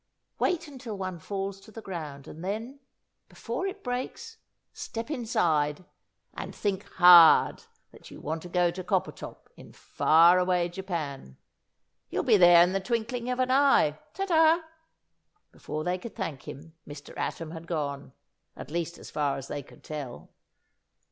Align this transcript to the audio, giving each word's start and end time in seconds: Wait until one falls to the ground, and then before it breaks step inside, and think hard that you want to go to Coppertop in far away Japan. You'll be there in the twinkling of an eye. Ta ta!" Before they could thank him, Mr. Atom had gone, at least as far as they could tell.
Wait 0.39 0.67
until 0.67 0.97
one 0.97 1.19
falls 1.19 1.59
to 1.59 1.69
the 1.69 1.79
ground, 1.79 2.27
and 2.27 2.43
then 2.43 2.79
before 3.29 3.67
it 3.67 3.83
breaks 3.83 4.37
step 4.73 5.11
inside, 5.11 5.85
and 6.33 6.55
think 6.55 6.85
hard 6.93 7.65
that 7.91 8.09
you 8.09 8.19
want 8.19 8.41
to 8.41 8.49
go 8.49 8.71
to 8.71 8.83
Coppertop 8.83 9.47
in 9.55 9.71
far 9.71 10.39
away 10.39 10.69
Japan. 10.69 11.37
You'll 12.09 12.23
be 12.23 12.35
there 12.35 12.63
in 12.63 12.73
the 12.73 12.79
twinkling 12.79 13.29
of 13.29 13.37
an 13.37 13.51
eye. 13.51 13.99
Ta 14.15 14.25
ta!" 14.25 14.63
Before 15.51 15.83
they 15.83 15.99
could 15.99 16.15
thank 16.15 16.47
him, 16.47 16.73
Mr. 16.87 17.15
Atom 17.15 17.51
had 17.51 17.67
gone, 17.67 18.13
at 18.57 18.71
least 18.71 18.97
as 18.97 19.11
far 19.11 19.37
as 19.37 19.49
they 19.49 19.61
could 19.61 19.83
tell. 19.83 20.31